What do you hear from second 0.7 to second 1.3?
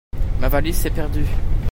s'est perdue.